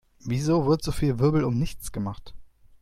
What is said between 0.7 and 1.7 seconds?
so viel Wirbel um